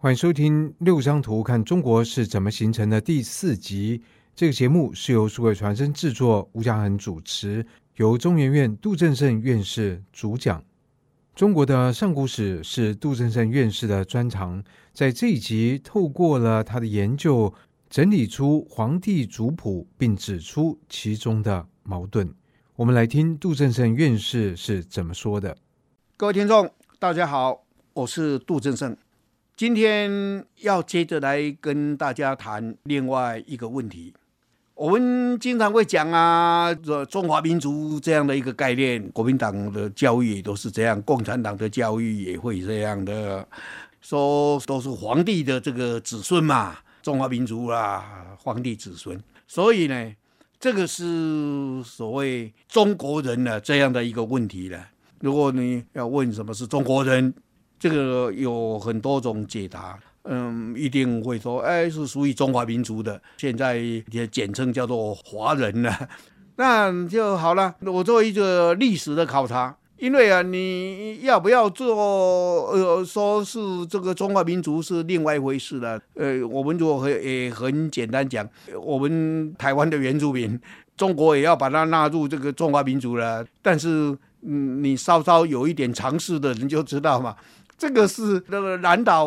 [0.00, 4.00] 欢迎收听《六张图看中国是怎么形成的》第四集。
[4.32, 10.62] 这个节目是由数位传声制作，吴家恒主持，由中研院杜正胜院士主讲。
[11.34, 17.52] 中国的上古史是杜正胜院士的专长，在这一集透过了他的研究，
[17.90, 22.32] 整理出皇帝族谱，并指出其中的矛盾。
[22.76, 25.56] 我们来听杜正胜院士是怎么说的。
[26.16, 26.70] 各位听众，
[27.00, 28.96] 大家好，我是杜正胜。
[29.58, 34.14] 今天要接着来跟大家谈另外一个问题。
[34.76, 43.44] 我们经常会讲啊，这中华民族这样的一个概念，国民党的教育也都是这样，共产党的教育也会这样的，
[44.00, 49.20] 说都是皇帝的这个子孙嘛，中华民族啦，皇帝子孙。
[49.48, 50.14] 所以呢，
[50.60, 54.86] 这个是所谓中国人的这样的一个问题了。
[55.18, 57.34] 如果你要问什么是中国人？
[57.78, 66.08] 这个有很多种解答，嗯，一定会说，哎，是属于中华民族的，现在也简称叫做华人了，
[66.56, 67.74] 那就好了。
[67.80, 71.94] 我做一个历史的考察，因为啊，你要不要做，
[72.72, 76.00] 呃，说是这个中华民族是另外一回事了。
[76.14, 78.48] 呃，我们如果很也很简单讲，
[78.82, 80.60] 我们台湾的原住民，
[80.96, 83.46] 中国也要把它纳入这个中华民族了。
[83.62, 87.36] 但是，嗯，你稍稍有一点常识的人就知道嘛。
[87.78, 89.26] 这个是那个南岛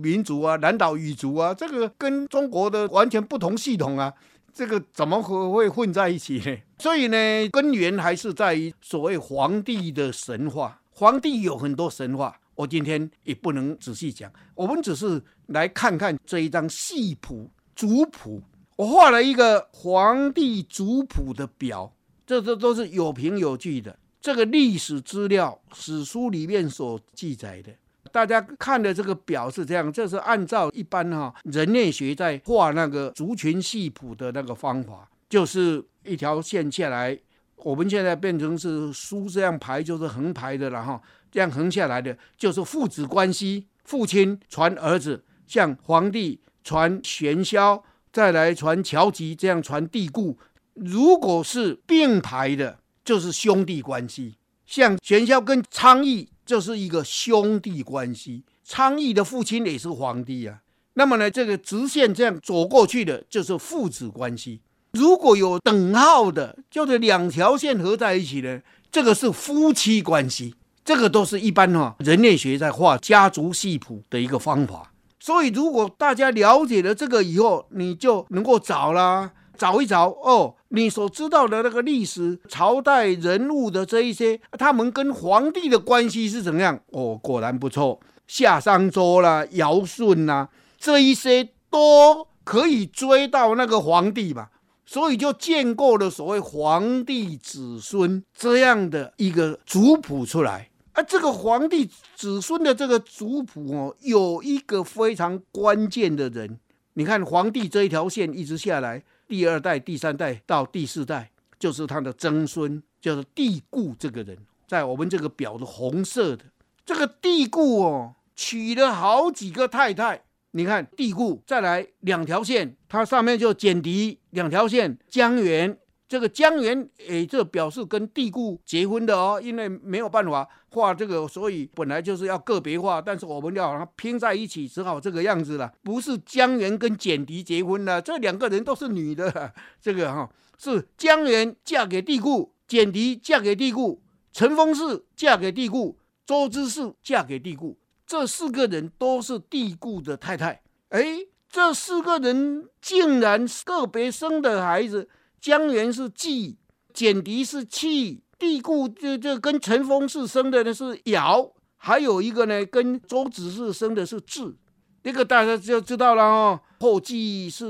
[0.00, 4.14] 民族啊，南岛语族啊，这个跟中国的完全不同系统啊，
[4.54, 6.56] 这个怎么会会混在一起呢？
[6.78, 7.16] 所以呢，
[7.50, 10.80] 根源还是在于所谓皇帝的神话。
[10.94, 18.40] 皇帝有很多神话，我今天也不能仔细讲，我们只是来看看这一张系谱族谱。
[18.76, 21.92] 我画了一个皇帝族谱的表，
[22.24, 23.98] 这这都是有凭有据的。
[24.22, 27.72] 这个历史资料，史书里面所记载的，
[28.12, 37.18] 大家看的这个表是这样，这是按照一般哈人类学在画那个族群系谱的那个方法，就是一条线下来，
[37.56, 47.82] 我们现在变成是书这样排，就是横排的了哈，这样横下来的就是父子关系，父亲传儿子，像皇帝传玄霄，
[48.12, 50.38] 再来传乔吉，这样传帝固，
[50.74, 52.78] 如果是并排的。
[53.04, 54.36] 就是兄弟关系，
[54.66, 58.44] 像玄霄跟昌邑就是一个兄弟关系。
[58.64, 60.60] 昌邑的父亲也是皇帝啊。
[60.94, 64.60] 那么呢，这个直线这样走过去的就是父子关系。
[64.92, 70.54] 如果有等号的，就是两条线合在一起的，这个是夫妻关系。
[70.84, 74.92] 这个都是一般哈人类学在画家族系谱的一个方法。
[75.20, 79.32] 所以，如果大家了解了这个以后，你就能够找啦。
[79.56, 86.80] 找一找哦，你所知道的那个历史、朝代人物的这一些，他们跟皇帝的关系是怎样？
[86.92, 94.50] 哦，果然不错，夏商周啦、尧舜呐，这一些都可以追到那个皇帝吧，
[94.86, 100.70] 所以就建构了所谓皇帝子孙这样的一个族谱出来。
[100.94, 106.58] 而这个皇帝子孙的这个族谱哦，有一个非常关键的人，
[106.94, 109.02] 你看皇帝这一条线一直下来。
[109.32, 114.36] 第二代、第三代到第四代，就是他的曾孙，就是帝固这个人，
[114.68, 116.44] 在我们这个表的红色的
[116.84, 120.22] 这个帝固哦，娶了好几个太太。
[120.50, 125.78] 你看帝固，再来两条线，它上面就简狄两条线，江源。
[126.12, 135.72] 这个姜原，诶，这表示跟帝固结婚的哦，因为没有办法画这个，所以本来就是要个别画，但是我们要把它拼在一起，只好这个样子了。
[135.82, 144.02] 不是姜原跟简狄结婚了，这两个人都是女的，这个哈、是姜原嫁给帝固，简狄嫁给帝固，
[144.34, 145.96] 陈丰氏嫁给帝固，
[146.26, 150.60] 周之氏嫁给帝固，这四个人都是帝固的太太。
[150.90, 155.08] 哎，这四个人竟然个别生的孩子。
[155.42, 156.56] 姜原是季，
[156.94, 164.54] 简狄是契，帝固这这跟陈丰氏生的呢是尧，还有一个呢跟周子是生的是至，
[165.02, 166.60] 这个大家就知道了哦。
[166.78, 167.64] 后季是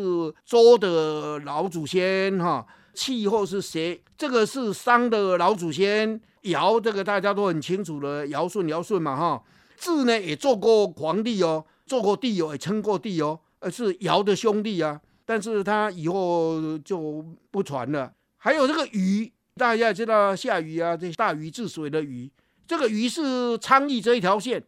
[0.45, 4.03] 周的老祖先哈，契后是谁？
[4.19, 9.43] 这个是商的老祖先尧，这个大家都很清楚了，尧舜尧舜嘛哈。
[9.79, 15.01] 至呢也做过皇帝哦，做过帝哦，也称过帝哦，呃是尧的兄弟啊。
[15.33, 18.13] 但是他以后就不传了。
[18.37, 22.31] 还有这个禹，大家知道夏禹啊，这大禹治水的禹，
[22.67, 24.63] 这个禹是昌邑这一条线。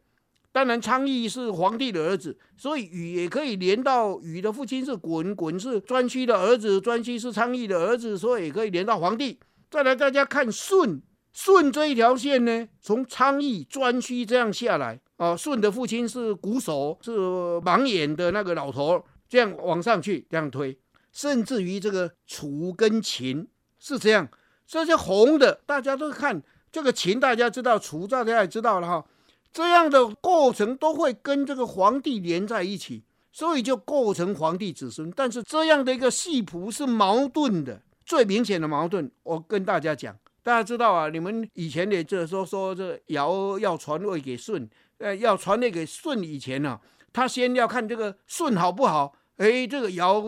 [0.52, 9.38] 当然，昌邑是皇帝的儿子，所以禹也可以连到禹的父亲是鯀，鯀是顓頊的儿子，顓頊是昌邑的儿子，所以也可以连到皇帝。
[9.70, 11.02] 再来，大家看舜，
[11.34, 17.18] 舜这一条线呢，从昌邑、顓頊这样下来，啊，舜的父亲是瞽叟，是
[17.60, 20.78] 盲眼的那个老头，这样往上去，这样推，
[21.10, 23.48] 甚至于这个楚跟秦
[23.80, 24.28] 是这样，
[24.64, 26.40] 这些红的大家都看，
[26.70, 29.04] 这个秦大家知道，楚大家也知道了哈，
[29.52, 33.02] 这样的过程都会跟这个皇帝连在一起，
[33.32, 35.10] 所以就构成皇帝子孙。
[35.10, 44.70] 但是这样的一个系谱是矛盾的，最明显的矛盾，我跟大家讲，大家知道啊，你们以前也就说说这尧要传位给舜。
[44.98, 46.80] 呃，要传位给舜以前呢、啊，
[47.12, 49.12] 他先要看这个舜好不好？
[49.36, 50.22] 哎，这个尧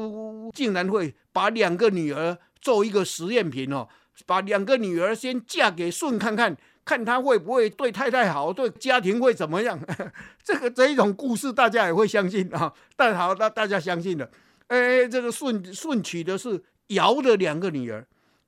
[0.53, 3.89] 竟然会把两个女儿做一个实验品哦，
[4.27, 9.79] 把两个女儿先嫁给舜看看，看他会不会对太太好，对家庭会怎么样？
[10.43, 12.73] 这个这一种故事大家也会相信啊。
[12.97, 14.29] 但好，那大家相信了。
[14.69, 18.07] 哎，这个舜舜娶的是尧的两个女儿，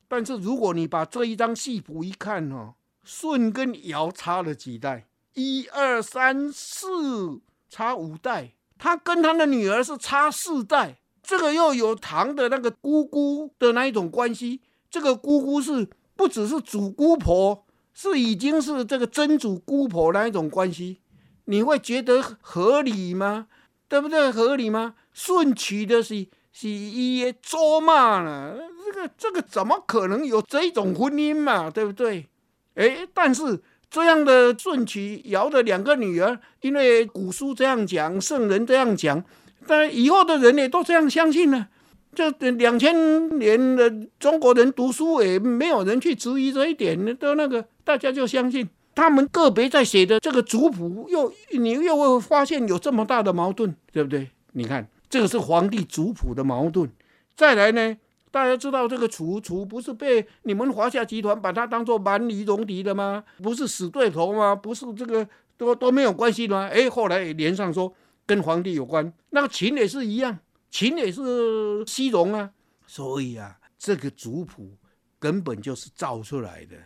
[0.08, 2.75] 但是如果你把这一张戏谱一看哦，
[3.05, 5.06] 舜跟尧差了几代？
[5.34, 7.40] 一二三四，
[7.70, 21.01] 差五代，他跟他的女儿是差四代，这个又有唐的那个姑姑的那一种关系，这个姑姑是不只是祖姑婆，是已经是这个曾祖姑婆那一种关系，
[21.47, 23.49] 你会觉得合理吗？
[23.89, 24.31] 对不对？
[24.31, 24.95] 合理吗？
[25.13, 28.57] 顺娶的是是一周嘛呢？
[28.87, 31.69] 这个这个怎么可能有这种婚姻嘛？
[31.69, 32.27] 对不对？
[32.75, 33.63] 哎，但是。
[33.90, 39.25] 这样的顺其尧的两个女儿，因为古书这样讲，圣人这样讲，
[39.67, 41.69] 但以后的人也都这样相信呢。
[42.14, 48.69] 这两千年的中国人读书，也没有人去质疑这一点，都那个大家就相信。
[48.94, 54.29] 他们个别在写的这个族谱，又你又会发现有这么大的矛盾，对不对？
[54.52, 56.91] 你看，这个是皇帝族谱的矛盾。
[57.37, 57.96] 再来呢？
[58.31, 63.25] 大家知道这个楚楚不是被你们华夏集团把他当做蛮夷戎狄的吗？
[63.43, 64.55] 不是死对头吗？
[64.55, 65.27] 不是这个
[65.57, 66.69] 都都没有关系的吗？
[66.73, 67.93] 哎，后来也连上说
[68.27, 69.13] 跟皇帝有关。
[69.31, 70.39] 那个秦也是一样，
[70.71, 72.51] 秦也是西戎啊。
[72.87, 74.77] 所以啊，这个族谱
[75.19, 76.77] 根本就是造出来的。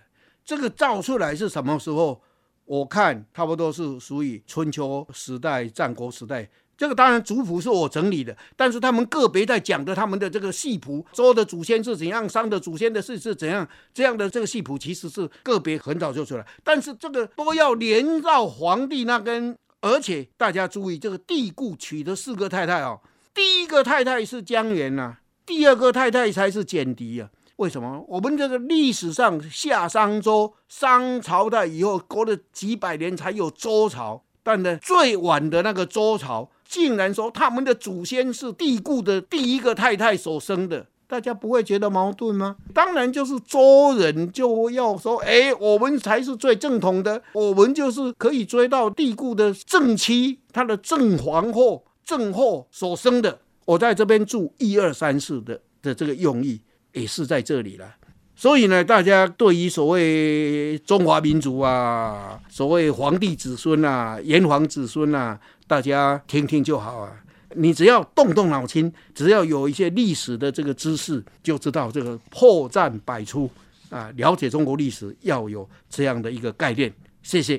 [0.44, 2.22] 这个造出来是什么时候？
[2.64, 6.48] 我看差不多是属于春秋时代、战国时代。
[6.76, 23.00] 这个当然族谱是我整理的，但是他们个别在讲的他们的这个系谱，周的祖先是怎样，商的祖先的事是怎样，这样的这个系谱其实是个别很早就出来，但是这个都要连到皇帝那根，而且大家注意，这个帝固娶的四个太太哦，
[23.32, 27.28] 第一个太太是姜原呐、第二个太太才是简狄啊。
[27.56, 28.04] 为什么？
[28.08, 36.50] 我们这个历史上夏商周商朝代以后过了几百年才有周朝，但呢最晚的那个周朝。
[36.72, 42.56] 竟然说他们的祖先是帝嚳的第一个太太所生的，大家不会觉得矛盾吗？
[42.72, 53.38] 当然，就是周人就要说，哎，我们才是最正统的，我们就是可以追到帝嚳的正妻，他的正皇后、正后所生的。
[53.66, 56.58] 我在这边住一二三四的的这个用意
[56.94, 57.96] 也是在这里了。
[58.34, 65.38] 所以呢，大家对于所谓中华民族啊，所谓皇帝子孙啊、炎黄子孙啊。
[65.72, 67.10] 大家听听就好啊！
[67.56, 73.50] 你只要动动脑筋，只要有一些历史的这个知识，就知道这个破绽百出
[73.88, 74.12] 啊！
[74.16, 76.92] 了解中国历史要有这样的一个概念。
[77.22, 77.58] 谢谢。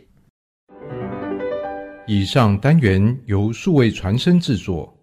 [2.05, 4.95] 以上单元由数位传声制作。